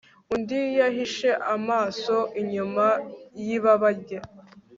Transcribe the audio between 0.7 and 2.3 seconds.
yahishe amaso